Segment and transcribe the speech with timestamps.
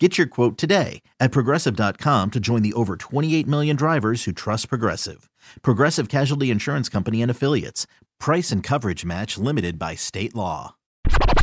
[0.00, 4.68] Get your quote today at progressive.com to join the over 28 million drivers who trust
[4.68, 5.28] Progressive.
[5.62, 7.88] Progressive Casualty Insurance Company and Affiliates.
[8.20, 10.76] Price and coverage match limited by state law.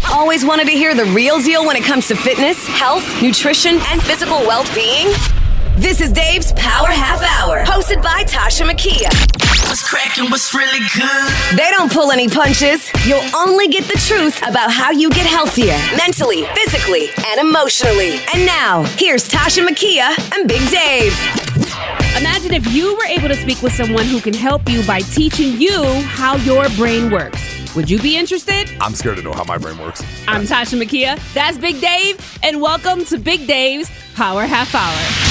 [0.10, 4.02] Always wanted to hear the real deal when it comes to fitness, health, nutrition, and
[4.02, 5.14] physical well being?
[5.78, 9.10] This is Dave's Power Half Hour, hosted by Tasha Makia.
[9.68, 10.32] What's cracking?
[10.32, 11.58] What's really good?
[11.58, 12.90] They don't pull any punches.
[13.06, 18.20] You'll only get the truth about how you get healthier mentally, physically, and emotionally.
[18.34, 21.12] And now, here's Tasha Makia and Big Dave.
[22.18, 25.60] Imagine if you were able to speak with someone who can help you by teaching
[25.60, 27.42] you how your brain works.
[27.76, 28.72] Would you be interested?
[28.80, 30.02] I'm scared to know how my brain works.
[30.26, 31.20] I'm Tasha Makia.
[31.34, 35.25] That's Big Dave, and welcome to Big Dave's Power Half Hour.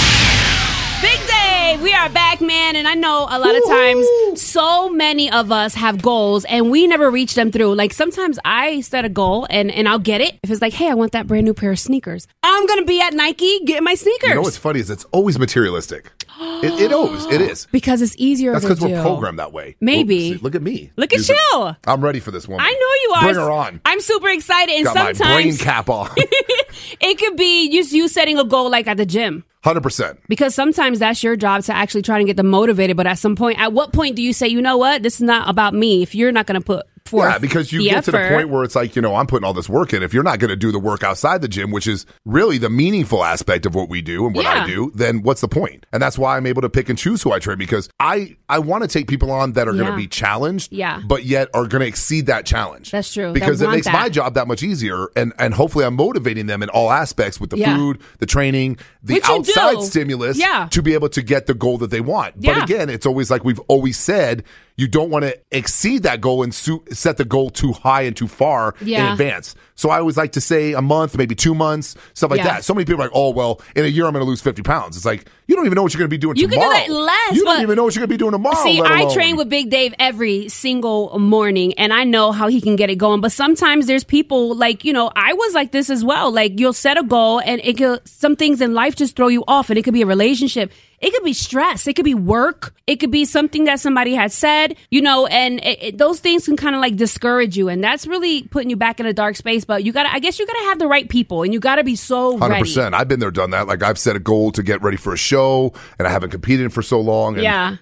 [1.05, 1.45] Big Dave!
[1.83, 2.77] we are back, man.
[2.77, 6.87] And I know a lot of times, so many of us have goals and we
[6.87, 7.75] never reach them through.
[7.75, 10.39] Like sometimes I set a goal and, and I'll get it.
[10.43, 12.87] If it's like, hey, I want that brand new pair of sneakers, I'm going to
[12.87, 14.31] be at Nike getting my sneakers.
[14.31, 16.11] You know what's funny is it's always materialistic.
[16.41, 17.67] it, it always it is.
[17.73, 19.77] because it's easier That's because we're programmed that way.
[19.81, 20.31] Maybe.
[20.31, 20.91] Well, look at me.
[20.97, 21.77] Look at Using- you.
[21.87, 22.65] I'm ready for this woman.
[22.65, 23.23] I know you are.
[23.25, 23.81] Bring her on.
[23.85, 24.75] I'm super excited.
[24.75, 25.15] And Got my brain
[25.53, 26.11] sometimes cap on.
[26.17, 29.45] it could be just you setting a goal like at the gym.
[29.65, 30.21] Hundred percent.
[30.29, 32.99] Because sometimes that's your job to actually try and get them motivated.
[32.99, 35.23] But at some point, at what point do you say, you know what, this is
[35.23, 36.03] not about me?
[36.03, 38.65] If you're not going to put forth Yeah, because you get to the point where
[38.65, 40.03] it's like, you know, I'm putting all this work in.
[40.03, 42.71] If you're not going to do the work outside the gym, which is really the
[42.71, 44.63] meaningful aspect of what we do and what Yeah.
[44.65, 45.85] I do, then what's the point?
[45.93, 48.59] And that's why I'm able to pick and choose who I train because I I
[48.59, 51.01] want to take people on that are going to be challenged, Yeah.
[51.07, 52.91] but yet are going to exceed that challenge.
[52.91, 53.33] That's true.
[53.33, 53.93] Because it makes that.
[53.93, 57.51] my job that much easier, and and hopefully I'm motivating them in all aspects with
[57.51, 57.77] the Yeah.
[57.77, 60.69] food, the training, the Which outside stimulus, Yeah.
[60.71, 62.37] to be able to get the goal that they want.
[62.39, 62.55] Yeah.
[62.55, 64.43] But again, it's always like we've always said.
[64.77, 68.17] You don't want to exceed that goal and su- set the goal too high and
[68.17, 69.55] too far in advance.
[69.77, 72.45] So I always like to say a month, maybe two months, stuff like Yeah.
[72.55, 72.65] that.
[72.65, 74.63] So many people are like, oh, well, in a year I'm going to lose 50
[74.63, 74.97] pounds.
[74.97, 76.63] It's like, you don't even know what you're going to be doing You can do
[76.65, 76.75] tomorrow.
[76.79, 78.57] that less, You don't even know what you're going to be doing tomorrow.
[78.65, 82.75] See, I train with Big Dave every single morning and I know how he can
[82.75, 83.21] get it going.
[83.21, 86.33] But sometimes there's people like, you know, I was like this as well.
[86.33, 89.45] Like you'll set a goal and it could, some things in life just throw you
[89.47, 90.73] off and it could be a relationship.
[91.05, 91.87] It could be stress.
[91.87, 92.75] It could be work.
[92.87, 96.45] It could be something that somebody has said, you know, and it, it- those things
[96.47, 97.69] can kind of like discourage you.
[97.69, 99.65] And that's really putting you back in a dark space.
[99.65, 101.95] But you gotta, I guess you gotta have the right people and you gotta be
[101.97, 102.63] so Hundred ready.
[102.65, 102.95] percent.
[102.95, 103.67] I've been there, done that.
[103.67, 106.73] Like I've set a goal to get ready for a show, and I haven't competed
[106.73, 107.35] for so long.
[107.35, 107.77] And Yeah.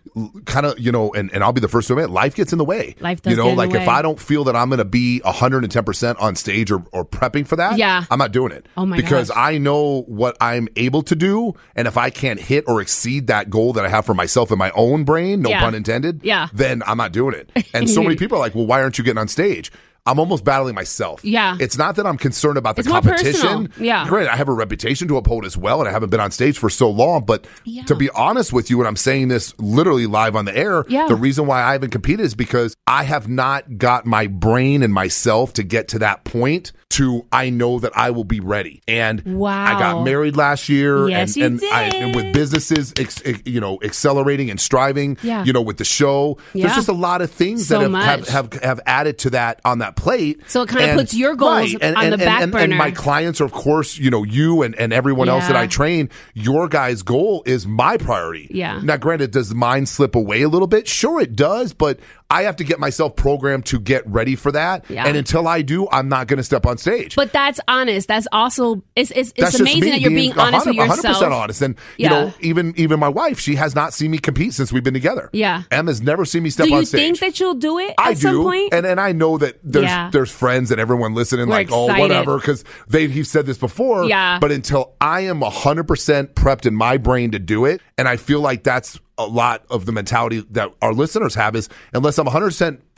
[0.44, 2.58] Kind of, you know, and, and I'll be the first to admit, life gets in
[2.58, 2.94] the way.
[3.00, 3.88] Life does You know, get in the like if.
[3.88, 6.84] I don't feel that I'm going to be hundred and ten percent on stage or,
[6.92, 8.04] or prepping for that, Yeah.
[8.10, 8.66] I'm not doing it.
[8.76, 9.36] Oh my Because gosh.
[9.54, 13.50] I know what I'm able to do, and if I can't hit or exceed that
[13.50, 15.60] goal that I have for myself in my own brain, no Yeah.
[15.60, 16.48] pun intended, Yeah.
[16.52, 17.50] then I'm not doing it.
[17.74, 19.70] And so many people are like, well, why aren't you getting on stage?
[20.04, 21.24] I'm almost battling myself.
[21.24, 21.56] Yeah.
[21.60, 23.72] It's not that I'm concerned about the It's competition.
[23.78, 24.04] Yeah.
[24.08, 26.58] Granted, I have a reputation to uphold as well, and I haven't been on stage
[26.58, 27.24] for so long.
[27.24, 27.46] But
[27.86, 31.06] to be honest with you, and I'm saying this literally live on the air, Yeah.
[31.06, 34.92] the reason why I haven't competed is because I have not got my brain and
[34.92, 38.82] myself to get to that point to I know that I will be ready.
[38.88, 39.64] And Wow.
[39.64, 43.42] I got married last year, Yes, and, you and, I, and with businesses, ex, ex-
[43.44, 45.44] you know, accelerating and striving, Yeah.
[45.44, 46.64] you know, with the show, Yeah.
[46.66, 49.60] there's just a lot of things So that have, have, have have added to that
[49.64, 50.40] on that plate.
[50.46, 53.44] So it kinda puts your goals and, on the back and- and my clients are,
[53.44, 56.08] of course, you know, you and, and everyone else that I train.
[56.34, 58.48] Your guy's goal is my priority.
[58.50, 58.80] Yeah.
[58.82, 60.86] Now, granted, does mine slip away a little bit?
[60.88, 61.98] Sure, it does, but
[62.32, 64.84] I have to get myself programmed to get ready for that.
[64.88, 65.06] Yeah.
[65.06, 67.14] And until I do, I'm not going to step on stage.
[67.14, 68.08] But that's honest.
[68.08, 71.60] That's also it's it's, it's amazing that you're being honest with 100% honest.
[71.62, 72.04] And Yeah.
[72.04, 74.94] you know, even even my wife, she has not seen me compete since we've been
[74.94, 75.28] together.
[75.32, 75.62] Yeah.
[75.70, 77.00] Emma's never seen me step Do on you stage.
[77.00, 78.72] think that you'll do it I at some do, point?
[78.72, 80.08] and and I know that there's Yeah.
[80.10, 84.04] there's friends and everyone listening, We're like oh whatever, because they he said this before.
[84.04, 84.38] Yeah.
[84.38, 88.16] But until I am hundred percent prepped in my brain to do it, and I
[88.16, 92.26] feel like that's a lot of the mentality that our listeners have is unless I'm
[92.26, 92.50] hundred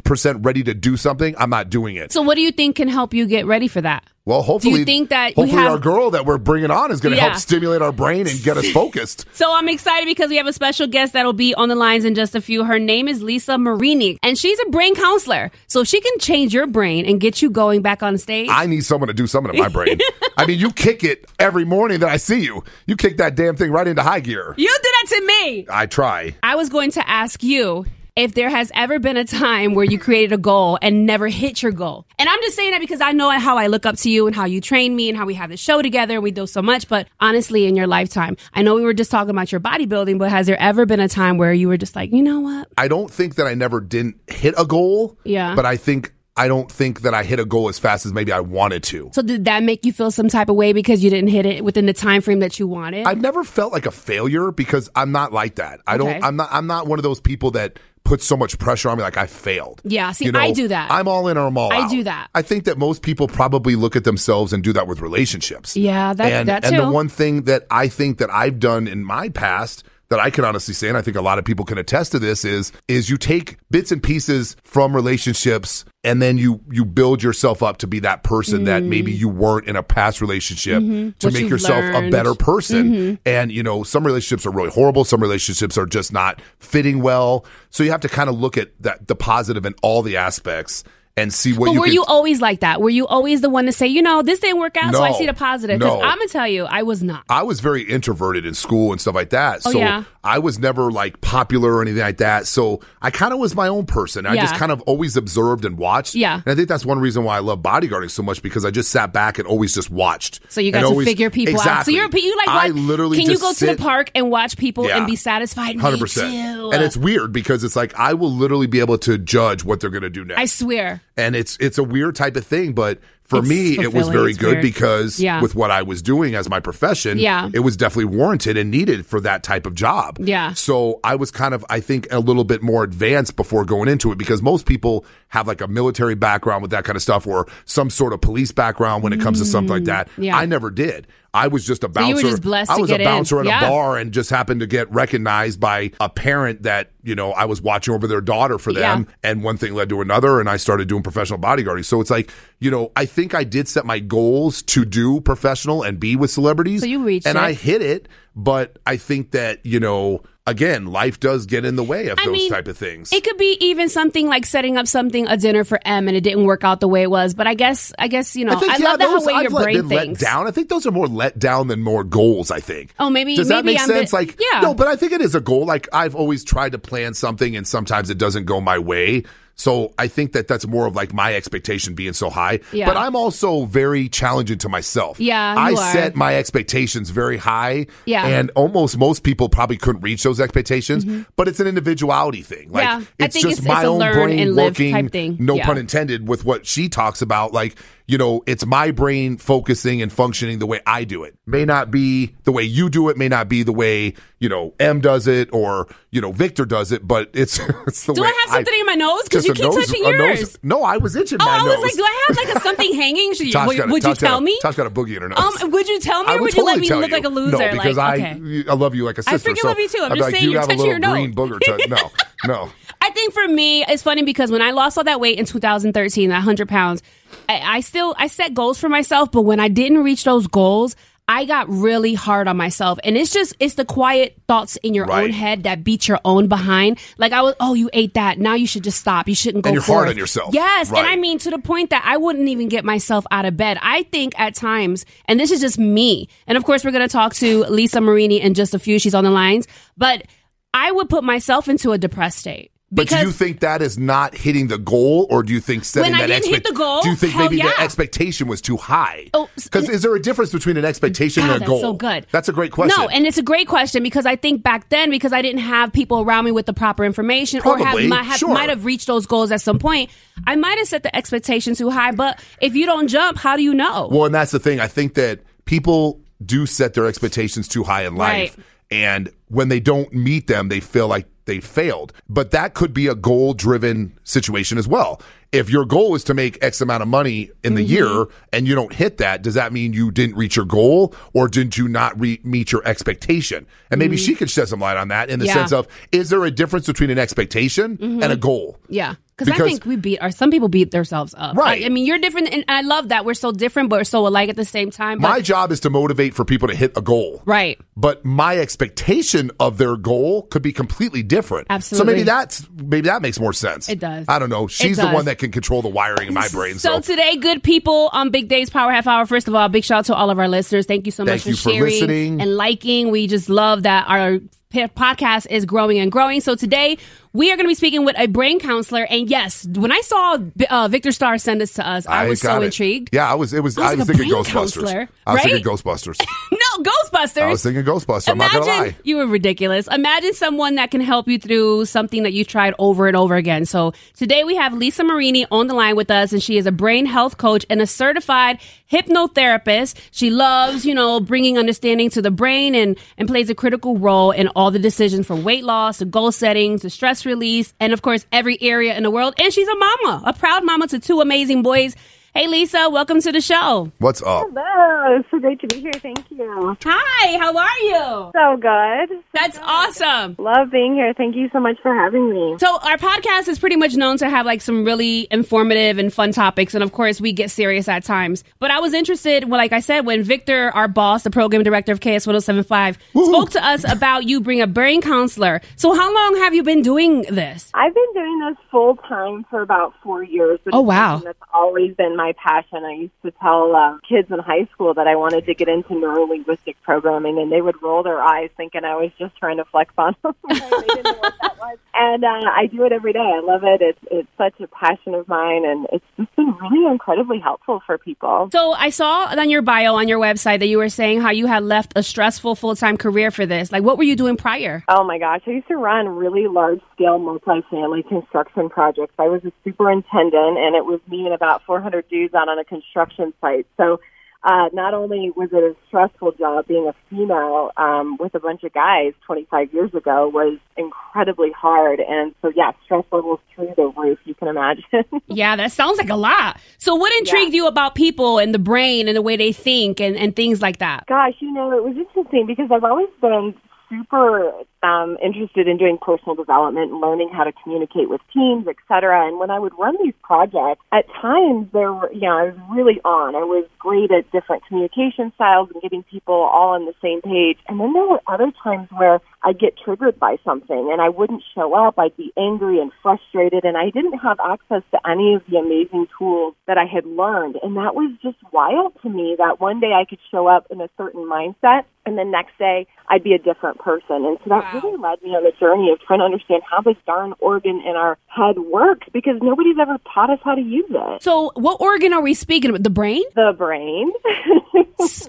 [0.05, 2.13] percent ready to do something, I'm not doing it.
[2.13, 4.05] so what do you think can help you get ready for that?
[4.27, 7.17] well, hopefully, think that hopefully have- our girl that we're bringing on is going to
[7.19, 7.29] Yeah.
[7.29, 9.27] help stimulate our brain and get us focused.
[9.35, 12.15] So I'm excited because we have a special guest that'll be on the lines in
[12.15, 12.65] just a few.
[12.65, 15.51] Her name is Lisa Marini, and she's a brain counselor.
[15.67, 18.49] So she can change your brain and get you going back on stage.
[18.51, 19.99] I need someone to do something to my brain.
[20.39, 22.65] I mean, you kick it every morning that I see you.
[22.87, 24.55] You kick that damn thing right into high gear.
[24.57, 25.67] you did that to me.
[25.71, 26.35] I try.
[26.43, 27.85] I was going to ask you
[28.17, 31.63] if there has ever been a time where you created a goal and never hit
[31.63, 32.07] your goal.
[32.17, 34.37] And I'm just saying that because I know how I look up to you and
[34.37, 36.63] how you train me and how we have the show together and we do so
[36.63, 36.87] much.
[36.89, 40.31] But honestly, in your lifetime, I know we were just talking about your bodybuilding, but
[40.31, 42.69] has there ever been a time where you were just like, you know what?
[42.79, 45.19] I don't think that I never didn't hit a goal.
[45.25, 45.57] Yeah.
[45.57, 48.31] But I think I don't think that I hit a goal as fast as maybe
[48.33, 49.11] I wanted to.
[49.13, 51.65] So did that make you feel some type of way because you didn't hit it
[51.65, 53.07] within the time frame that you wanted?
[53.07, 55.81] I've never felt like a failure because I'm not like that.
[55.87, 56.13] I Okay.
[56.15, 58.99] don't I'm not I'm not one of those people that puts so much pressure on
[58.99, 59.81] me like I failed.
[59.85, 60.91] Yeah, see, I do that.
[60.91, 61.91] I'm all in or I'm all I out.
[61.91, 62.29] do that.
[62.35, 65.77] I think that most people probably look at themselves and do that with relationships.
[65.77, 69.05] Yeah, that- and, that And the one thing that I think that I've done in
[69.05, 71.77] my past that I can honestly say, and I think a lot of people can
[71.77, 76.61] attest to this, is is you take bits and pieces from relationships and then you
[76.71, 80.21] you build yourself up to be that person that maybe you weren't in a past
[80.21, 81.27] relationship to Mm-hmm.
[81.27, 82.93] What make yourself a better person.
[82.93, 83.15] Mm-hmm.
[83.27, 87.45] And you know, some relationships are really horrible, some relationships are just not fitting well.
[87.71, 90.85] So you have to kind of look at that the positive in all the aspects
[91.17, 92.81] and see what but you were you always like that?
[92.81, 95.13] Were you always the one to say, you know, this didn't work out, so I
[95.13, 95.79] see the positive?
[95.79, 96.03] Because No.
[96.03, 97.25] I'm gonna tell you, I was not.
[97.29, 99.63] I was very introverted in school and stuff like that.
[99.65, 100.05] Oh, so yeah?
[100.25, 102.47] I was never like popular or anything like that.
[102.47, 104.27] So I kind of was my own person.
[104.27, 106.15] I just kind of always observed and watched.
[106.15, 106.37] Yeah.
[106.37, 108.91] And I think that's one reason why I love bodyguarding so much because I just
[108.91, 110.41] sat back and always just watched.
[110.49, 111.85] So you got to always- figure people out.
[111.85, 114.87] So you're you like I literally Can you go to the park and watch people
[114.87, 114.99] Yeah.
[114.99, 115.79] and be satisfied?
[115.79, 119.65] Hundred percent, and it's weird because it's like I will literally be able to judge
[119.65, 120.41] what they're going to do next.
[120.41, 121.03] I swear.
[121.17, 124.35] And it's it's a weird type of thing but for It's me it was very
[124.35, 124.63] good weird.
[124.63, 125.41] because Yeah.
[125.41, 127.49] with what i was doing as my profession Yeah.
[127.55, 130.53] it was definitely warranted and needed for that type of job Yeah.
[130.55, 134.13] so i was kind of i think a little bit more advanced before going into
[134.13, 137.47] it because most people have like a military background with that kind of stuff or
[137.65, 140.25] some sort of police background when it comes to something like that Mm.
[140.25, 140.37] yeah.
[140.37, 142.09] i never did I was just a bouncer.
[142.09, 143.05] you were just blessed I was a in.
[143.05, 143.67] bouncer at Yeah.
[143.67, 147.45] a bar and just happened to get recognized by a parent that, you know, I
[147.45, 149.07] was watching over their daughter for them.
[149.09, 149.31] Yeah.
[149.31, 151.85] And one thing led to another, and I started doing professional bodyguarding.
[151.85, 155.83] So it's like, you know, I think I did set my goals to do professional
[155.83, 156.81] and be with celebrities.
[156.81, 157.41] So you reached And it.
[157.43, 161.85] I hit it, but I think that, you know, again, life does get in the
[161.85, 163.13] way of I those mean, type of things.
[163.13, 166.21] It could be even something like setting up something a dinner for M and it
[166.23, 167.35] didn't work out the way it was.
[167.35, 169.43] But I guess I guess you know I, think, yeah, love the those way I've
[169.45, 170.21] your let, brain been let thinks.
[170.21, 170.47] down.
[170.47, 172.51] I think those are more let down than more goals.
[172.51, 172.93] I think.
[172.99, 174.11] Oh, maybe- does that maybe make I'm sense?
[174.11, 174.61] bit- like, yeah.
[174.61, 175.65] no, but I think it is a goal.
[175.65, 179.23] Like I've always tried to plan something, and sometimes it doesn't go my way.
[179.57, 182.61] So I think that that's more of like my expectation being so high.
[182.73, 182.87] Yeah.
[182.87, 185.21] But I'm also very challenging to myself.
[185.21, 185.77] Yeah, I are.
[185.93, 187.87] set my expectations very high.
[188.05, 188.27] Yeah.
[188.27, 191.05] and almost most people probably couldn't reach those expectations.
[191.37, 192.71] But it's an individuality thing.
[192.71, 193.01] Like Mm-hmm.
[193.01, 194.93] Yeah, I it's think just it's- my it's own learn brain and live working.
[194.93, 195.37] type thing.
[195.39, 195.67] No Yeah.
[195.67, 197.53] pun intended with what she talks about.
[197.53, 201.37] Like you know, it's my brain focusing and functioning the way I do it.
[201.47, 204.75] May not be the way you do it, may not be the way, you know,
[204.79, 208.29] M does it or, you know, Victor does it, but it's it's the Do way
[208.29, 209.23] I have something in my nose?
[209.25, 210.59] Because you keep nose- touching a nose- yours.
[210.63, 211.69] no, I was itching Oh, my I nose.
[211.79, 213.33] was like, do I have like a something hanging?
[213.35, 214.59] Should you, Tosh would a- would you tell a- me?
[214.61, 215.63] Tosh got a boogie in her nose.
[215.63, 217.13] Um, would you tell me, I or would would you let me look you.
[217.13, 217.57] like a loser?
[217.57, 218.65] No, because like, I okay.
[218.69, 219.51] I love you like a sister.
[219.51, 219.99] I freaking so love you too.
[220.03, 221.49] I'm just like, saying you you're have a touching your green nose.
[221.51, 221.61] booger.
[221.61, 222.11] To, no,
[222.47, 222.71] no.
[223.05, 226.31] I think for me, it's funny because when I lost all that weight in 2013,
[226.31, 227.03] that 100 pounds,
[227.49, 230.97] I, I still I set goals for myself, but when I didn't reach those goals,
[231.29, 232.99] I got really hard on myself.
[233.05, 235.25] And it's just it's the quiet thoughts in your Right.
[235.25, 236.99] own head that beat your own behind.
[237.19, 238.39] Like I was, oh, you ate that.
[238.39, 239.29] Now you should just stop.
[239.29, 239.69] You shouldn't go.
[239.69, 240.55] And you're hard on yourself.
[240.55, 243.55] Yes, and I mean to the point that I wouldn't even get myself out of
[243.57, 243.79] bed.
[243.83, 246.29] I think at times, and this is just me.
[246.47, 248.99] And of course, we're going to talk to Lisa Marini in just a few.
[248.99, 250.25] She's on the lines, but
[250.73, 252.71] I would put myself into a depressed state.
[252.93, 256.13] But do you think that is not hitting the goal, or do you think setting
[256.13, 259.31] When that goal, Do you think maybe the expectation was too high?
[259.35, 261.81] Oh, Because is there a difference between an expectation God, and a that's goal?
[261.81, 262.27] so good.
[262.31, 262.95] That's a great question.
[262.97, 265.93] No, and it's a great question because I think back then, because I didn't have
[265.93, 268.55] people around me with the proper information, or Probably, have, might have sure.
[268.55, 270.11] might have reached those goals at some point,
[270.47, 272.13] I might have set the expectation too high.
[272.13, 274.09] But if you don't jump, how do you know?
[274.13, 274.79] Well, and that's the thing.
[274.79, 278.57] I think that people do set their expectations too high in life.
[278.57, 278.67] Right.
[278.91, 282.13] And when they don't meet them, they feel like they failed.
[282.29, 285.21] But that could be a goal driven situation as well.
[285.53, 287.93] If your goal is to make X amount of money in the Mm-hmm.
[287.93, 291.47] year and you don't hit that, does that mean you didn't reach your goal or
[291.47, 293.67] didn't you not re- meet your expectation?
[293.91, 295.49] And maybe she could shed some light on that in the Mm-hmm.
[295.57, 295.63] Yeah.
[295.63, 298.79] sense of is there a difference between an expectation and a goal?
[298.89, 299.15] Yeah.
[299.37, 301.57] Because I think we beat, or some people beat themselves up.
[301.57, 301.83] Right.
[301.83, 304.27] I, I mean, you're different, and I love that we're so different, but we're so
[304.27, 305.19] alike at the same time.
[305.19, 307.43] But, My job is to motivate for people to hit a goal.
[307.45, 307.79] right.
[307.97, 311.67] but my expectation of their goal could be completely different.
[311.71, 312.07] Absolutely.
[312.07, 313.89] So maybe that's maybe that makes more sense.
[313.89, 314.27] It does.
[314.29, 314.67] I don't know.
[314.69, 316.75] She's the one that can control the wiring in my brain.
[316.79, 319.27] So So, today, good people on Big Dave's Power Half Hour.
[319.27, 320.87] First of all, big shout out to all of our listeners.
[320.87, 322.41] Thank you so Thank much you for for sharing listening.
[322.41, 323.11] and liking.
[323.11, 324.39] We just love that our
[324.75, 326.41] podcast is growing and growing.
[326.41, 326.99] So today
[327.35, 329.05] we are going to be speaking with a brain counselor.
[329.11, 330.39] And yes, when I saw
[330.71, 332.67] uh, Victor Starr send this to us, I, was so it.
[332.67, 333.11] intrigued.
[333.13, 333.53] Yeah, I was.
[333.53, 333.77] It was.
[333.77, 334.47] I was I was, thinking Ghostbusters.
[334.53, 335.53] counselor, I was right?
[335.53, 336.25] thinking Ghostbusters.
[336.53, 337.43] no, Ghostbusters.
[337.43, 338.29] I was thinking Ghostbusters.
[338.29, 338.97] I'm not gonna Imagine lie.
[339.03, 339.89] you were ridiculous.
[339.89, 343.67] Imagine someone that can help you through something that you tried over and over again.
[343.67, 346.73] So today we have Lisa Marini on the line with us, and she is a
[346.73, 348.61] brain health coach and a certified
[348.93, 349.99] hypnotherapist.
[350.13, 354.31] She loves, you know, bringing understanding to the brain and and plays a critical role
[354.31, 358.03] in all the decisions from weight loss to goal setting to stress release, and of
[358.03, 359.35] course every area in the world.
[359.39, 361.97] And she's a mama, a proud mama to two amazing boys.
[362.35, 363.93] Hey Lisa, welcome to the show.
[363.99, 364.49] What's up?
[364.53, 365.93] Hello, it's so great to be here.
[365.93, 366.77] Thank you.
[366.85, 368.31] Hi, how are you?
[368.35, 369.23] So good.
[369.33, 370.37] That's awesome.
[370.39, 371.13] Love being here.
[371.15, 372.57] Thank you so much for having me.
[372.59, 376.33] So our podcast is pretty much known to have like some really informative and fun
[376.33, 378.45] topics, and of course we get serious at times.
[378.59, 381.93] But I was interested, well, like I said, when Victor, our boss, the program director
[381.93, 385.61] of KS 1075, spoke to us about you being a brain counselor.
[385.77, 387.71] So how long have you been doing this?
[387.75, 390.61] I've been doing this full time for about four years.
[390.73, 391.19] Oh, wow.
[391.19, 392.85] That's always been my passion.
[392.85, 395.91] I used to tell uh, kids in high school that I wanted to get into
[395.91, 399.93] neurolinguistic programming, and they would roll their eyes thinking I was just trying to flex
[399.99, 400.35] on them.
[400.49, 401.79] they didn't know what that was.
[401.95, 403.19] And uh, I do it every day.
[403.21, 403.81] I love it.
[403.81, 407.99] It's it's such a passion of mine, and it's just been really incredibly helpful for
[407.99, 408.49] people.
[408.53, 411.47] So I saw on your bio on your website that you were saying how you
[411.47, 413.73] had left a stressful full time career for this.
[413.73, 414.85] Like, what were you doing prior?
[414.89, 419.15] Oh my gosh, I used to run really large scale multifamily construction projects.
[419.19, 422.65] I was a superintendent and it was me and about 400 dudes out on a
[422.65, 423.67] construction site.
[423.77, 424.01] So
[424.45, 428.63] uh, not only was it a stressful job being a female um, with a bunch
[428.63, 431.99] of guys 25 years ago was incredibly hard.
[432.01, 434.85] And so, yeah, stress levels through the roof, you can imagine.
[435.27, 436.61] Yeah, that sounds like a lot.
[436.79, 440.17] So what intrigued you about people and the brain and the way they think and,
[440.17, 441.07] and things like that?
[441.07, 443.55] Gosh, you know, it was interesting because I've always been
[443.89, 444.53] super
[444.85, 449.27] um, interested in doing personal development and learning how to communicate with teams, et cetera.
[449.27, 452.59] And when I would run these projects, at times there were, you know, I was
[452.71, 453.35] really on.
[453.35, 457.59] I was great at different communication styles and getting people all on the same page.
[457.67, 461.43] And then there were other times where I'd get triggered by something and I wouldn't
[461.55, 461.99] show up.
[461.99, 466.07] I'd be angry and frustrated and I didn't have access to any of the amazing
[466.19, 467.57] tools that I had learned.
[467.63, 470.81] And that was just wild to me that one day I could show up in
[470.81, 474.25] a certain mindset and the next day I'd be a different person.
[474.25, 476.97] And so that really led me on a journey of trying to understand how this
[477.07, 481.23] darn organ in our head works because nobody's ever taught us how to use it.
[481.23, 482.83] So what organ are we speaking about?
[482.83, 483.23] The brain?
[483.35, 484.11] The brain.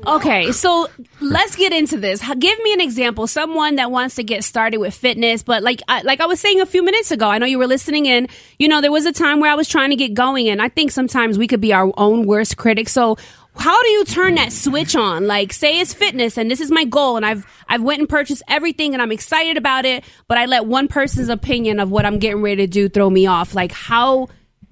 [0.07, 0.87] Okay, so
[1.19, 2.21] let's get into this.
[2.39, 3.27] Give me an example.
[3.27, 6.61] Someone that wants to get started with fitness, but like I, like I was saying
[6.61, 8.27] a few minutes ago, I know you were listening in.
[8.57, 10.69] You know, there was a time where I was trying to get going, and I
[10.69, 12.87] think sometimes we could be our own worst critic.
[12.87, 13.17] So
[13.57, 15.27] how do you turn that switch on?
[15.27, 18.43] Like, say it's fitness, and this is my goal, and I've I've went and purchased
[18.47, 22.19] everything, and I'm excited about it, but I let one person's opinion of what I'm
[22.19, 23.55] getting ready to do throw me off.
[23.55, 24.27] Like how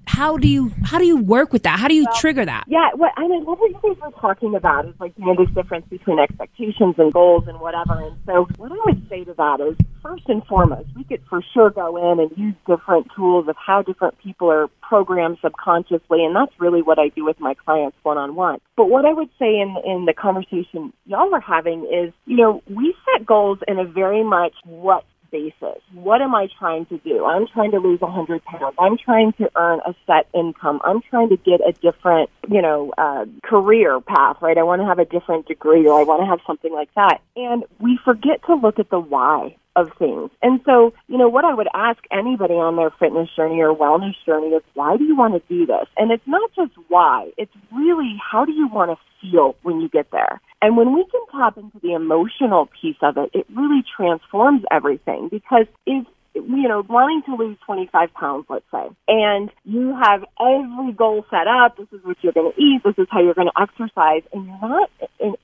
[0.06, 1.78] how do you how do you work with that?
[1.78, 2.64] How do you trigger that?
[2.68, 5.52] Yeah, what I love what you guys were talking about is like you know this
[5.54, 8.00] difference between expectations and goals and whatever.
[8.00, 11.42] And so what I would say to that is first and foremost, we could for
[11.52, 16.36] sure go in and use different tools of how different people are programmed subconsciously, and
[16.36, 18.60] that's really what I do with my clients one on one.
[18.76, 22.62] But what I would say in in the conversation y'all are having is, you know,
[22.68, 25.82] we set goals in a very much what basis.
[25.92, 27.24] What am I trying to do?
[27.24, 28.76] I'm trying to lose 100 pounds.
[28.78, 30.80] I'm trying to earn a set income.
[30.84, 34.56] I'm trying to get a different, you know, uh, career path, right?
[34.56, 37.20] I want to have a different degree or I want to have something like that.
[37.34, 39.56] And we forget to look at the why.
[39.76, 40.30] Of things.
[40.42, 44.14] And so, you know, what I would ask anybody on their fitness journey or wellness
[44.24, 45.86] journey is why do you want to do this?
[45.96, 49.88] And it's not just why, it's really how do you want to feel when you
[49.88, 50.40] get there?
[50.62, 55.28] And when we can tap into the emotional piece of it, it really transforms everything
[55.28, 60.92] because if you know, wanting to lose 25 pounds, let's say, and you have every
[60.92, 61.76] goal set up.
[61.76, 62.82] This is what you're going to eat.
[62.84, 64.22] This is how you're going to exercise.
[64.32, 64.90] And you're not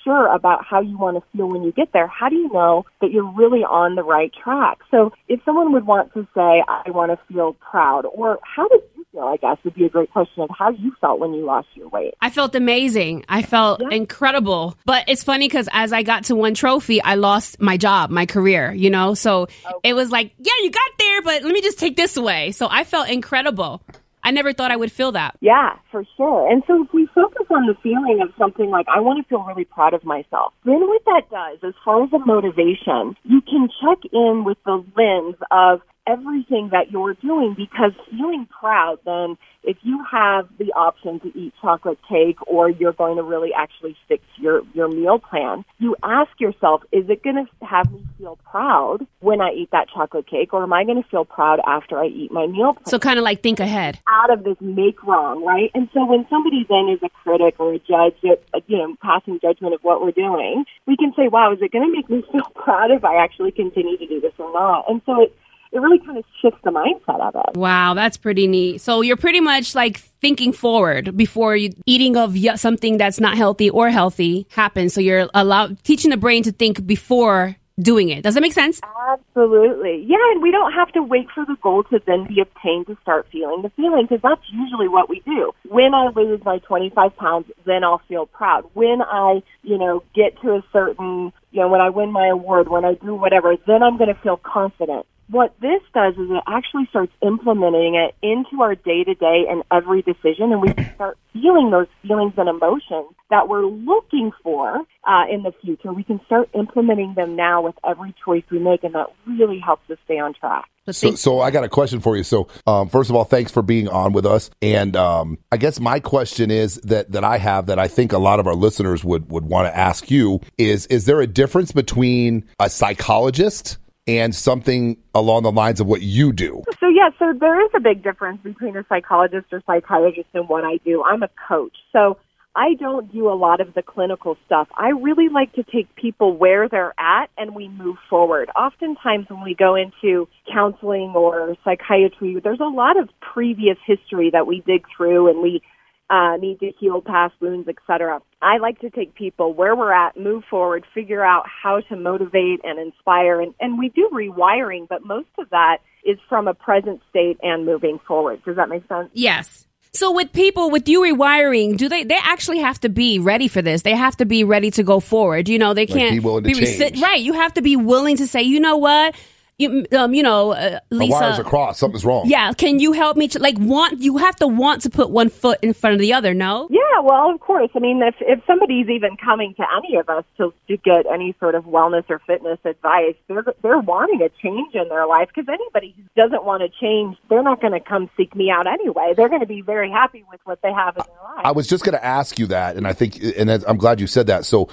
[0.03, 2.07] sure about how you want to feel when you get there.
[2.07, 4.79] How do you know that you're really on the right track?
[4.91, 8.81] So if someone would want to say, I want to feel proud, or how did
[8.97, 11.45] you feel, I guess would be a great question of how you felt when you
[11.45, 12.15] lost your weight.
[12.21, 13.25] I felt amazing.
[13.29, 13.89] I felt yeah.
[13.91, 14.77] incredible.
[14.85, 18.27] But it's funny because as I got to one trophy, I lost my job, my
[18.27, 19.15] career, you know?
[19.15, 19.75] So okay.
[19.83, 22.53] it was like, yeah, you got there, but let me just take this away.
[22.53, 23.83] So I felt incredible.
[24.23, 25.37] I never thought I would feel that.
[25.41, 26.51] Yeah, for sure.
[26.51, 29.43] And so if we focus on the feeling of something like, I want to feel
[29.45, 33.69] really proud of myself, then what that does, as far as a motivation, you can
[33.81, 39.77] check in with the lens of, everything that you're doing because feeling proud then if
[39.83, 44.19] you have the option to eat chocolate cake or you're going to really actually to
[44.37, 49.07] your, your meal plan, you ask yourself, is it going to have me feel proud
[49.21, 52.07] when I eat that chocolate cake or am I going to feel proud after I
[52.07, 52.87] eat my meal plan?
[52.87, 53.99] So kind of like think ahead.
[54.09, 55.71] Out of this make wrong, right?
[55.75, 59.39] And so when somebody then is a critic or a judge, that, you know, passing
[59.41, 62.25] judgment of what we're doing, we can say, wow, is it going to make me
[62.33, 64.91] feel proud if I actually continue to do this or not?
[64.91, 65.37] And so it,
[65.73, 67.57] it really kind of shifts the mindset of it.
[67.57, 68.81] Wow, that's pretty neat.
[68.81, 73.71] So you're pretty much like thinking forward before you eating of something that's not healthy
[73.71, 74.95] or healthy happens.
[74.95, 78.23] So you're allowed teaching the brain to think before doing it.
[78.23, 78.81] Does that make sense?
[79.11, 80.05] Absolutely.
[80.07, 82.97] Yeah, and we don't have to wait for the goal to then be obtained to
[83.01, 85.53] start feeling the feeling because that's usually what we do.
[85.69, 88.65] When I lose my 25 pounds, then I'll feel proud.
[88.75, 92.69] When I, you know, get to a certain, you know, when I win my award,
[92.69, 96.43] when I do whatever, then I'm going to feel confident what this does is it
[96.47, 100.93] actually starts implementing it into our day to day and every decision, and we can
[100.95, 105.93] start feeling those feelings and emotions that we're looking for uh, in the future.
[105.93, 109.89] We can start implementing them now with every choice we make, and that really helps
[109.89, 110.69] us stay on track.
[110.91, 112.25] So, so I got a question for you.
[112.25, 114.51] So, um, first of all, thanks for being on with us.
[114.61, 118.19] And um, I guess my question is that that I have that I think a
[118.19, 121.71] lot of our listeners would would want to ask you is: Is there a difference
[121.71, 126.63] between a psychologist and something along the lines of what you do?
[126.81, 130.65] So, yeah, so there is a big difference between a psychologist or psychiatrist and what
[130.65, 131.03] I do.
[131.03, 131.77] I'm a coach.
[131.93, 132.19] So,
[132.57, 134.67] I don't do a lot of the clinical stuff.
[134.75, 138.51] I really like to take people where they're at and we move forward.
[138.57, 144.49] Oftentimes when we go into counseling or psychiatry, there's a lot of previous history that
[144.49, 145.63] we dig through and we
[146.11, 148.21] uh, need to heal past wounds, etc.
[148.43, 152.61] I like to take people where we're at, move forward, figure out how to motivate
[152.65, 157.01] and inspire, and, and we do rewiring, but most of that is from a present
[157.11, 158.43] state and moving forward.
[158.45, 159.11] Does that make sense?
[159.13, 159.67] Yes.
[159.93, 163.61] So with people with you rewiring, do they they actually have to be ready for
[163.61, 163.83] this?
[163.83, 165.49] They have to be ready to go forward.
[165.49, 167.01] You know, they can't like be willing to be change.
[167.01, 167.21] right.
[167.21, 169.17] You have to be willing to say, you know what?
[169.61, 171.07] You, um, you know, uh, Lisa.
[171.07, 171.81] The wires are crossed.
[171.81, 172.25] Something's wrong.
[172.27, 172.53] Yeah.
[172.53, 173.29] Can you help me?
[173.29, 176.13] To, like, want you have to want to put one foot in front of the
[176.13, 176.35] other.
[176.35, 176.69] No.
[176.71, 177.01] Yeah.
[177.03, 177.71] Well, of course.
[177.75, 181.35] I mean, if if somebody's even coming to any of us to to get any
[181.39, 185.29] sort of wellness or fitness advice, they're they're wanting a change in their life.
[185.35, 188.67] Because anybody who doesn't want to change, they're not going to come seek me out
[188.67, 189.15] anyway.
[189.17, 191.45] They're going to be very happy with what they have in their life.
[191.45, 194.07] I was just going to ask you that, and I think, and I'm glad you
[194.07, 194.45] said that.
[194.45, 194.69] So,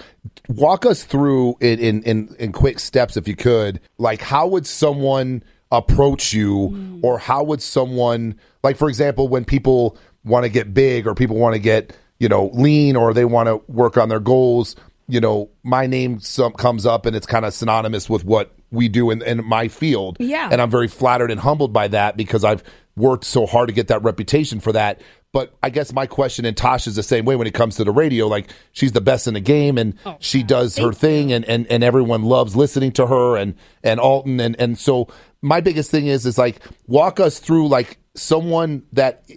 [0.49, 3.79] walk us through it in in in quick steps, if you could.
[3.97, 7.03] Like, how would someone approach you mm.
[7.03, 11.35] or how would someone like for example when people want to get big or people
[11.35, 14.75] want to get you know lean or they want to work on their goals
[15.09, 18.87] you know my name some, comes up and it's kind of synonymous with what we
[18.87, 22.45] do in, in my field yeah and i'm very flattered and humbled by that because
[22.45, 22.63] i've
[22.97, 25.01] worked so hard to get that reputation for that
[25.33, 27.91] but I guess my question and Tasha's the same way when it comes to the
[27.91, 28.27] radio.
[28.27, 31.67] Like she's the best in the game and oh, she does her thing and, and,
[31.67, 34.39] and everyone loves listening to her and, and Alton.
[34.39, 35.09] And, and so
[35.41, 39.29] my biggest thing is is like walk us through like someone that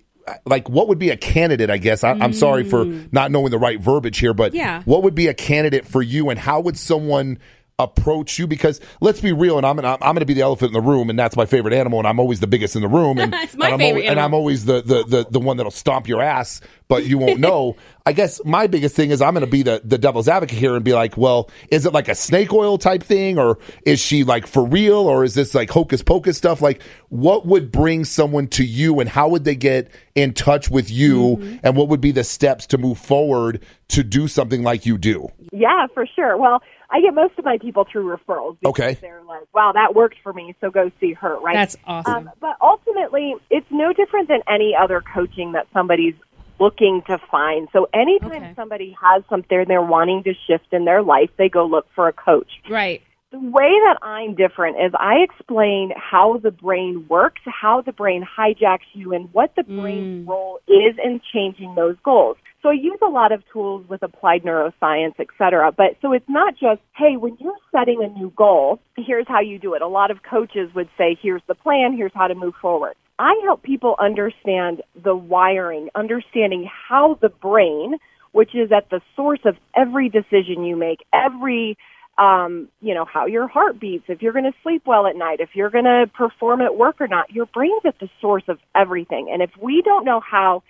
[0.47, 3.13] like what would be a candidate i guess I, am sorry for mm.
[3.13, 4.83] not knowing the right verbiage here but yeah.
[4.85, 7.39] what would be a candidate for you and how would someone
[7.83, 10.69] approach you because let's be real and I'm I'm, I'm going to be the elephant
[10.69, 12.89] in the room and that's my favorite animal and I'm always the biggest in the
[12.89, 15.41] room and, it's my and, I'm favorite always, and I'm always the, the, the, the
[15.41, 17.77] one that'll stomp your ass but you won't know.
[18.07, 20.75] I guess my biggest thing is I'm going to be the, the devil's advocate here
[20.75, 24.25] and be like, well, is it like a snake oil type thing or is she
[24.25, 26.61] like for real or is this like hocus pocus stuff?
[26.61, 30.91] Like what would bring someone to you and how would they get in touch with
[30.91, 31.57] you mm-hmm.
[31.63, 35.29] and what would be the steps to move forward to do something like you do?
[35.53, 36.37] Yeah, for sure.
[36.37, 38.59] Well, I get most of my people through referrals.
[38.61, 38.99] Because Okay.
[39.01, 41.55] They're like, wow, that worked for me, so go see her, right?
[41.55, 42.29] That's awesome.
[42.29, 46.15] Um, but ultimately, it's no different than any other coaching that somebody's
[46.59, 47.69] looking to find.
[47.73, 48.53] So anytime Okay.
[48.55, 52.13] somebody has something they're wanting to shift in their life, they go look for a
[52.13, 52.51] coach.
[52.69, 53.03] right.
[53.33, 58.27] The way that I'm different is I explain how the brain works, how the brain
[58.27, 62.39] hijacks you, and what the brain's role is in changing those goals.
[62.63, 65.73] So I use a lot of tools with applied neuroscience, et cetera.
[65.73, 69.59] But so it's not just, hey, when you're setting a new goal, here's how you
[69.59, 69.83] do it.
[69.83, 72.95] A lot of coaches would say, here's the plan, here's how to move forward.
[73.19, 77.97] I help people understand the wiring, understanding how the brain,
[78.33, 81.77] which is at the source of every decision you make, every
[82.19, 85.41] um, you know, how your heart beats, if you're going to sleep well at night,
[85.41, 87.31] if you're going to perform at work or not.
[87.31, 89.31] Your brain's at the source of everything.
[89.33, 90.63] And if we don't know how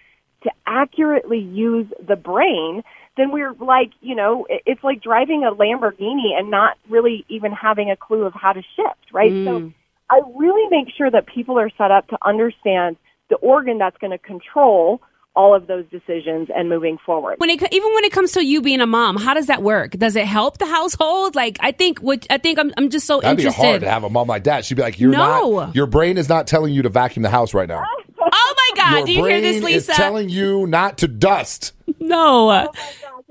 [0.42, 2.82] to accurately use the brain,
[3.16, 7.90] then we're like, you know, it's like driving a Lamborghini and not really even having
[7.90, 9.32] a clue of how to shift, right?
[9.44, 9.74] So mm.
[10.08, 12.96] I really make sure that people are set up to understand
[13.28, 15.00] the organ that's going to control
[15.36, 17.36] all of those decisions and moving forward.
[17.38, 19.92] When it even when it comes to you being a mom, how does that work?
[19.92, 21.36] Does it help the household?
[21.36, 23.64] Like I think what I think I'm I'm just so That'd be interested.
[23.64, 24.64] hard to have a mom like that.
[24.64, 25.52] She'd be like, "You're No.
[25.52, 25.74] not.
[25.76, 27.86] Your brain is not telling you to vacuum the house right now.
[28.20, 29.92] Oh my god, Your do you hear brain this, is Lisa?
[29.92, 31.72] telling you not to dust.
[31.98, 32.70] no.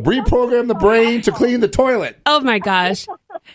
[0.01, 2.17] Reprogram the brain to clean the toilet.
[2.25, 3.05] Oh my gosh.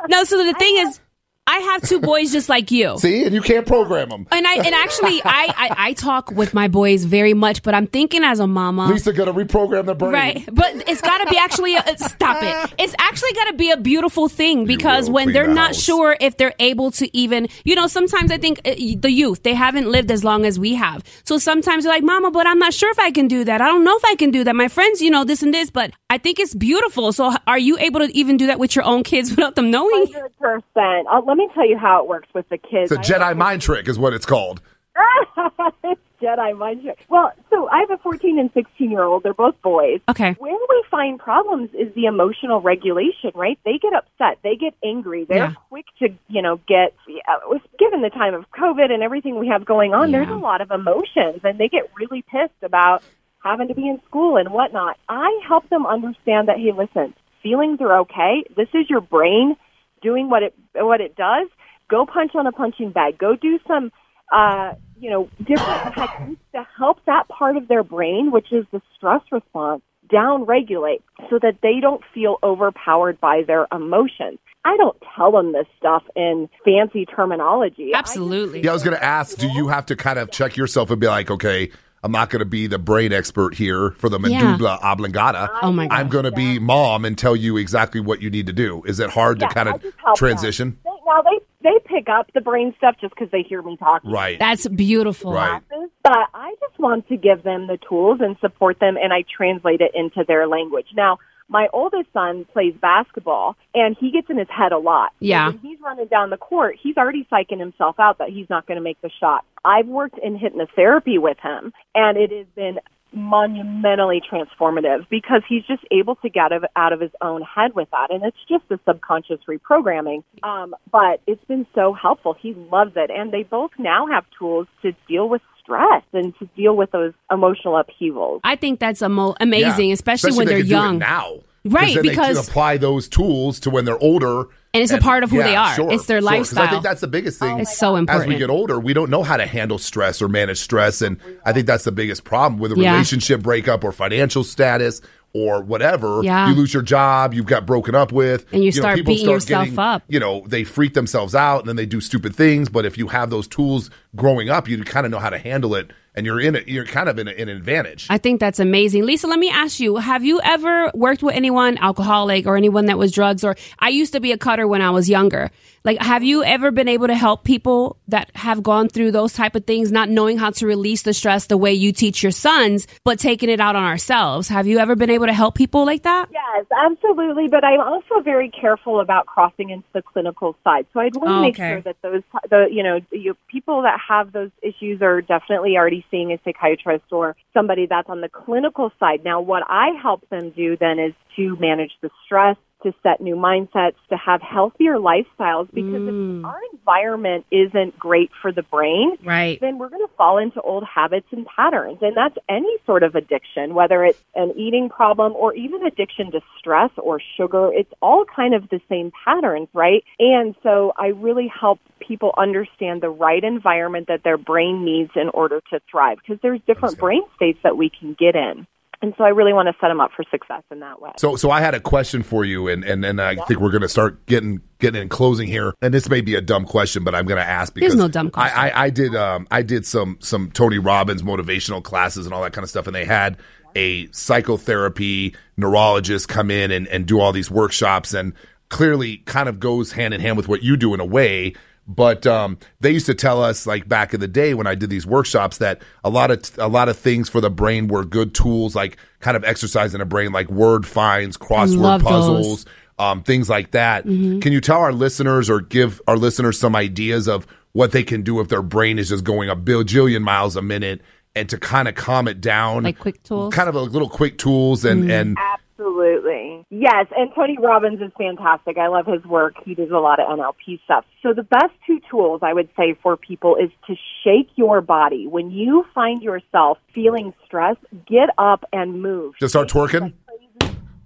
[0.09, 1.01] No, so the thing is
[1.47, 2.97] I have two boys just like you.
[3.05, 4.27] See, and you can't program them.
[4.33, 7.87] And I and actually I, I I talk with my boys very much, but I'm
[7.87, 8.87] thinking as a mama.
[8.87, 10.13] Lisa gonna reprogram the brain.
[10.13, 12.75] Right, but it's got to be actually a, stop it.
[12.79, 15.83] It's actually got to be a beautiful thing because when they're the not house.
[15.83, 19.55] sure if they're able to even, you know, sometimes I think uh, the youth they
[19.55, 21.03] haven't lived as long as we have.
[21.25, 23.61] So sometimes they're like, "Mama, but I'm not sure if I can do that.
[23.61, 24.57] I don't know if I can do that.
[24.57, 27.77] My friends, you know, this and this, but I think it's beautiful." So are you
[27.79, 30.07] able to even do that with your own kids without them knowing?
[30.07, 31.07] Hundred percent.
[31.35, 32.93] Let me tell you how it works with the kids.
[32.93, 34.61] It's a Jedi mind trick, is what it's called.
[35.83, 37.05] It's Jedi mind trick.
[37.09, 39.25] Well, so I have a 14 and 16 year old.
[39.25, 40.01] They're both boys.
[40.09, 40.35] Okay.
[40.39, 43.59] Where we find problems is the emotional regulation, right?
[43.65, 44.39] They get upset.
[44.45, 45.25] They get angry.
[45.25, 45.53] They're Yeah.
[45.71, 46.95] quick to, you know, get,
[47.29, 50.61] uh, given the time of COVID and everything we have going on, there's a lot
[50.61, 53.03] of emotions and they get really pissed about
[53.43, 54.99] having to be in school and whatnot.
[55.09, 58.45] I help them understand that, hey, listen, feelings are okay.
[58.57, 59.57] This is your brain
[60.05, 61.49] doing what it, what it does.
[61.91, 63.19] Go punch on a punching bag.
[63.19, 63.91] Go do some,
[64.33, 68.81] uh, you know, different techniques to help that part of their brain, which is the
[68.97, 74.39] stress response, down regulate so that they don't feel overpowered by their emotions.
[74.67, 77.95] I don't tell them this stuff in fancy terminology.
[77.95, 78.63] I just- Absolutely.
[78.63, 81.07] Yeah, I was gonna ask, do you have to kind of check yourself and be
[81.07, 81.71] like, okay,
[82.05, 84.57] I'm not gonna be the brain expert here for the Yeah.
[84.83, 85.49] oblongata.
[85.63, 85.95] Oh my god!
[85.99, 88.83] I'm gonna be mom and tell you exactly what you need to do.
[88.85, 89.83] Is it hard Yeah, to kind of
[90.15, 90.77] transition?
[90.85, 94.11] They, now they they pick up the brain stuff just because they hear me talking.
[94.11, 94.39] Right.
[94.39, 95.33] That's beautiful.
[95.33, 95.63] Right.
[96.03, 99.81] But I just want to give them the tools and support them, and I translate
[99.81, 100.89] it into their language.
[100.95, 105.11] Now, my oldest son plays basketball, and he gets in his head a lot.
[105.11, 105.49] So Yeah.
[105.49, 108.77] when he's running down the court, he's already psyching himself out that he's not going
[108.77, 109.45] to make the shot.
[109.65, 112.79] I've worked in hypnotherapy with him, and it has been
[113.15, 117.89] monumentally transformative because he's just able to get of- out of his own head with
[117.91, 118.11] that.
[118.11, 120.23] And it's just the subconscious reprogramming.
[120.43, 122.35] Um, but it's been so helpful.
[122.41, 123.11] He loves it.
[123.11, 127.13] And they both now have tools to deal with stress and to deal with those
[127.31, 128.41] emotional upheavals.
[128.45, 129.95] I think that's amo- amazing, Yeah.
[129.95, 130.99] especially, when they they're can do it young.
[130.99, 131.33] now.
[131.67, 134.45] Right, then they can because- apply those tools to when they're older.
[134.75, 135.75] And it's a part of who they are.
[135.75, 136.65] sure, It's their lifestyle.
[136.65, 137.61] I think that's the biggest thing.
[137.61, 138.25] It's so important.
[138.25, 141.01] As we get older, we don't know how to handle stress or manage stress.
[141.01, 142.93] And I think that's the biggest problem with a Yeah.
[142.93, 145.01] relationship breakup or financial status
[145.33, 146.21] or whatever.
[146.23, 146.49] Yeah.
[146.49, 148.47] You lose your job, you've got broken up with.
[148.53, 150.03] And you know, start people beating yourself getting- up.
[150.09, 152.69] You know, they freak themselves out and then they do stupid things.
[152.69, 155.75] But if you have those tools growing up, you kind of know how to handle
[155.77, 156.69] it and you're in it.
[156.69, 158.07] You're kind of in, a, in an advantage.
[158.09, 159.05] I think that's amazing.
[159.05, 162.99] Lisa, let me ask you, have you ever worked with anyone alcoholic or anyone that
[162.99, 165.51] was drugs or I used to be a cutter when I was younger.
[165.85, 169.55] Like have you ever been able to help people that have gone through those type
[169.55, 172.87] of things not knowing how to release the stress the way you teach your sons
[173.05, 174.49] but taking it out on ourselves?
[174.49, 176.31] Have you ever been able to help people like that?
[176.33, 177.49] Yes, absolutely.
[177.49, 180.87] But I'm also very careful about crossing into the clinical side.
[180.95, 181.69] So I'd want to oh, make Okay.
[181.69, 186.05] sure that those, the you know, you, people that have those issues are definitely already
[186.11, 189.23] seeing a psychiatrist or somebody that's on the clinical side.
[189.23, 193.35] Now, what I help them do then is to manage the stress, to set new
[193.35, 196.09] mindsets, to have healthier lifestyles because Mm.
[196.09, 199.59] if our environment isn't great for the brain, Right.
[199.61, 201.99] then we're going to fall into old habits and patterns.
[202.03, 206.41] And that's any sort of addiction, whether it's an eating problem or even addiction to
[206.59, 207.73] stress or sugar.
[207.73, 210.05] It's all kind of the same patterns, right?
[210.21, 215.31] And so I really help people understand the right environment that their brain needs in
[215.31, 218.67] order to thrive because there's different brain states that we can get in.
[219.03, 221.11] And so I really want to set them up for success in that way.
[221.19, 223.83] So, so I had a question for you, and and, and I think we're going
[223.83, 225.75] to start getting getting in closing here.
[225.83, 228.09] And this may be a dumb question, but I'm going to ask because There's no
[228.09, 228.57] dumb question.
[228.57, 232.43] I, I, I did um I did some some Tony Robbins motivational classes and all
[232.43, 233.37] that kind of stuff, and they had
[233.77, 238.33] a psychotherapy neurologist come in and, and do all these workshops, and
[238.69, 241.55] clearly kind of goes hand in hand with what you do in a way.
[241.87, 244.89] But um, they used to tell us, like back in the day when I did
[244.89, 248.35] these workshops, that a lot of a lot of things for the brain were good
[248.35, 252.65] tools, like kind of exercising the brain, like word finds, crossword puzzles,
[252.99, 254.07] um, things like that.
[254.07, 254.41] Mm-hmm.
[254.41, 258.23] Can you tell our listeners or give our listeners some ideas of what they can
[258.23, 261.03] do if their brain is just going a bajillion miles a minute,
[261.37, 263.53] and to kind of calm it down, Like quick tools?
[263.53, 265.37] kind of a little quick tools, and and
[265.79, 266.65] Absolutely.
[266.71, 268.79] Yes, and Tony Robbins is fantastic.
[268.79, 269.55] I love his work.
[269.65, 271.05] He does a lot of NLP stuff.
[271.23, 275.27] So the best two tools I would say for people is to shake your body.
[275.27, 279.35] When you find yourself feeling stressed, get up and move.
[279.41, 280.13] just start twerking.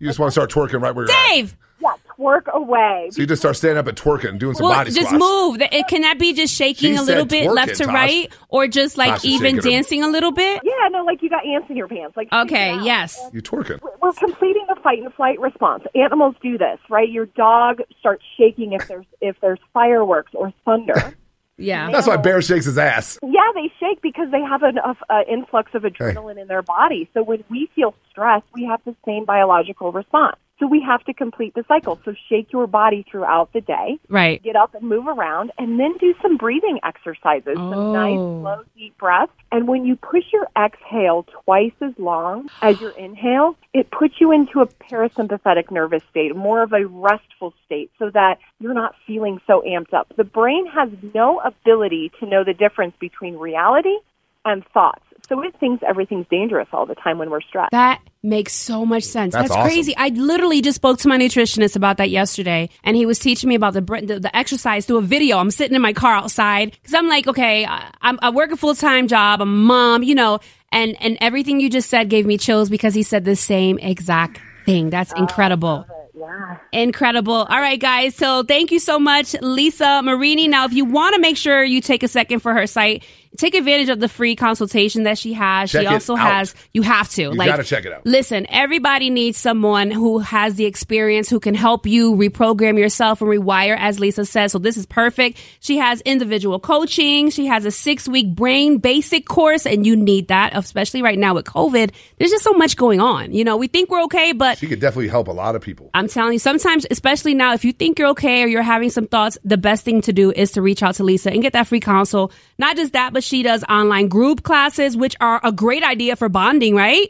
[0.01, 1.29] You just want to start twerking right where you're at.
[1.33, 1.57] Dave.
[1.81, 3.09] Yeah, twerk away.
[3.13, 5.21] So you just start standing up and twerking, doing some Well, body just squats.
[5.21, 5.61] move.
[5.61, 7.95] It can that be just shaking She a little bit twerking, left to Tosh.
[7.95, 10.61] right, or just like Tosh even shaking her- dancing a little bit?
[10.65, 12.17] Yeah, no, like you got ants in your pants.
[12.17, 12.55] Like Okay.
[12.55, 12.85] shake it out.
[12.85, 13.21] Yes.
[13.33, 13.81] You twerking.
[14.01, 15.85] We're completing the fight and flight response.
[15.95, 17.09] Animals do this, right?
[17.09, 21.15] Your dog starts shaking if there's if there's fireworks or thunder.
[21.59, 21.91] Yeah.
[21.91, 23.19] That's why Bear shakes his ass.
[23.21, 24.95] Yeah, they shake because they have an uh,
[25.29, 27.11] influx of adrenaline in their body.
[27.15, 30.37] So when we feel stress, we have the same biological response.
[30.61, 32.01] So we have to complete the cycle.
[32.05, 33.99] So shake your body throughout the day.
[34.09, 34.43] Right.
[34.43, 38.41] Get up and move around, and then do some breathing exercises, some nice, Oh.
[38.41, 39.33] slow, deep breaths.
[39.53, 44.33] And when you push your exhale twice as long as your inhale, it puts you
[44.33, 49.41] into a parasympathetic nervous state, more of a restful state, so that you're not feeling
[49.47, 50.13] so amped up.
[50.17, 53.97] The brain has no ability to know the difference between reality
[54.45, 55.03] and thoughts.
[55.29, 57.73] So it thinks everything's dangerous all the time when we're stressed.
[57.73, 59.35] That makes so much sense.
[59.35, 59.71] That's That's, awesome.
[59.71, 59.97] crazy.
[59.97, 63.55] I literally just spoke to my nutritionist about that yesterday, and he was teaching me
[63.55, 65.39] about the the, the exercise through a video.
[65.39, 68.57] I'm sitting in my car outside because I'm like, okay, I, I'm, I work a
[68.57, 69.43] full time job.
[69.43, 70.41] I'm a mom, you know,
[70.73, 74.41] and and everything you just said gave me chills because he said the same exact
[74.65, 74.91] thing.
[74.91, 75.87] That's oh, incredible.
[76.15, 76.59] Yeah.
[76.73, 77.35] Incredible.
[77.35, 78.15] All right, guys.
[78.15, 80.49] So thank you so much, Lisa Marini.
[80.49, 83.05] Now, if you want to make sure you take a second for her site,
[83.39, 85.71] take advantage of the free consultation that she has.
[85.71, 86.33] Check she also out.
[86.33, 87.23] has, you have to.
[87.23, 88.05] You gotta check it out.
[88.05, 93.31] Listen, everybody needs someone who has the experience who can help you reprogram yourself and
[93.31, 94.53] rewire, as Lisa says.
[94.53, 95.39] So this is perfect.
[95.61, 97.31] She has individual coaching.
[97.31, 101.35] She has a six week brain basic course, and you need that, especially right now
[101.35, 101.93] with COVID.
[102.19, 103.33] There's just so much going on.
[103.33, 105.91] You know, we think we're okay, but She could definitely help a lot of people.
[105.95, 109.07] I'm telling you, sometimes, especially now, if you think you're okay or you're having some
[109.07, 111.69] thoughts, the best thing to do is to reach out to Lisa and get that
[111.69, 112.33] free consult.
[112.59, 116.29] Not just that, but she does online group classes, which are a great idea for
[116.29, 117.09] bonding, right?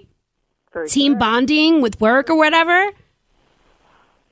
[0.70, 1.18] For Team sure.
[1.18, 2.90] bonding with work or whatever.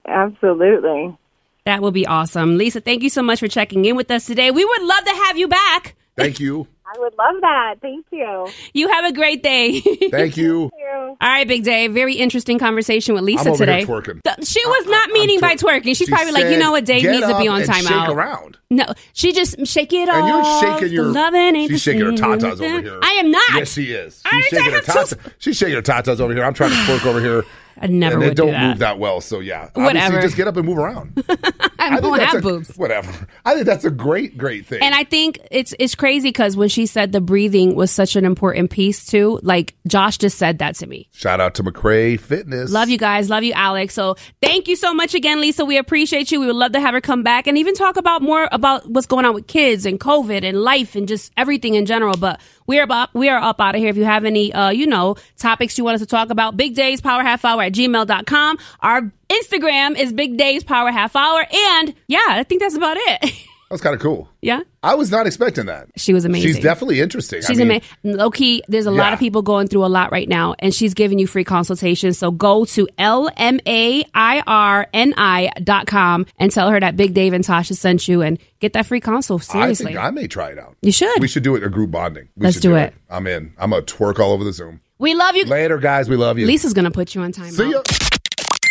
[0.07, 1.17] Absolutely.
[1.65, 2.59] That will be awesome.
[2.59, 4.51] Lisa, thank you so much for checking in with us today.
[4.51, 5.97] We would love to have you back.
[6.17, 6.69] Thank you.
[6.89, 7.75] I would love that.
[7.83, 8.47] Thank you.
[8.73, 9.81] You have a great day.
[10.11, 10.71] Thank you.
[10.89, 11.93] All right, Big Dave.
[11.93, 13.79] Very interesting conversation with Lisa I'm over today.
[13.79, 14.23] here twerking.
[14.23, 15.85] Th- She was not meaning by twer- twerking.
[15.97, 17.89] She's She probably like, you know what, Dave needs to be on and timeout.
[18.07, 18.59] Shake around.
[18.71, 21.07] No, she just shake it And you're shaking your.
[21.07, 23.01] Loving ain't she's shaking her tatas over here.
[23.03, 23.43] I am not.
[23.55, 24.23] Yes, she is.
[24.25, 25.33] I She's didn't shaking her have to- tatas.
[25.39, 26.45] She's shaking her tatas over here.
[26.45, 27.45] I'm trying to twerk over here.
[27.81, 28.69] I never and they would don't do that.
[28.69, 29.21] move that well.
[29.21, 29.99] So yeah, Whatever.
[29.99, 31.23] Obviously, just get up and move around.
[31.79, 32.75] I don't have a- boobs.
[32.77, 33.29] Whatever.
[33.45, 34.83] I think that's a great, great thing.
[34.83, 38.25] And I think it's it's crazy because when she said the breathing was such an
[38.25, 41.09] important piece too, like Josh just said that to me.
[41.13, 42.71] Shout out to McRae Fitness.
[42.73, 43.95] Love you guys, love you, Alex.
[43.95, 45.65] So thank you so much again, Lisa.
[45.65, 46.41] We appreciate you.
[46.41, 49.07] We would love to have her come back and even talk about more about what's
[49.07, 52.17] going on with kids and COVID and life and just everything in general.
[52.17, 53.91] But we are about we are up out of here.
[53.91, 56.75] If you have any uh, you know, topics you want us to talk about, Big
[56.75, 58.59] Daves Power Half Hour at gmail.com.
[58.81, 61.47] Our Instagram is Big Daves Power Half Hour.
[61.53, 63.33] And yeah, I think that's about it.
[63.71, 64.29] That's kind of cool.
[64.43, 64.61] yeah.
[64.85, 65.89] I was not expecting that.
[65.97, 66.55] She was amazing.
[66.55, 67.41] She's definitely interesting.
[67.43, 68.17] She's I mean, amazing.
[68.19, 70.95] Low key, there's a lot of people going through a lot right now, and she's
[70.95, 72.17] giving you free consultations.
[72.19, 76.79] So go to L M A I R N I dot com and tell her
[76.79, 79.43] that Big Dave and Tasha sent you and get that free consult.
[79.51, 79.87] I Seriously.
[79.87, 80.77] think I may try it out.
[80.83, 81.21] You should.
[81.21, 82.29] We should do it a group bonding.
[82.37, 82.95] We Let's should do it.
[83.11, 83.55] I'm in.
[83.59, 84.81] I'm gonna twerk all over the Zoom.
[84.99, 85.47] we love you.
[85.47, 86.09] Later, guys.
[86.09, 86.47] We love you.
[86.47, 87.51] Lisa's going to put you on time.
[87.51, 87.83] See ya.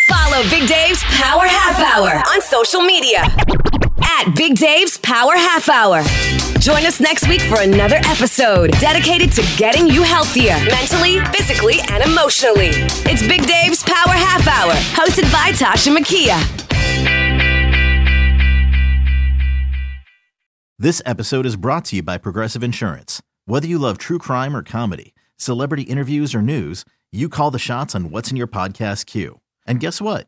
[0.07, 3.23] Follow Follow Big Dave's Power Half Hour on social media
[4.05, 6.03] at Big Dave's Power Half Hour.
[6.59, 12.03] Join us next week for another episode dedicated to getting you healthier mentally, physically, and
[12.03, 12.69] emotionally.
[13.09, 16.39] It's Big Dave's Power Half Hour, hosted by Tasha Makia.
[20.77, 23.21] This episode is brought to you by Progressive Insurance.
[23.45, 27.95] Whether you love true crime or comedy, celebrity interviews or news, you call the shots
[27.95, 29.39] on what's in your podcast queue.
[29.65, 30.27] And guess what?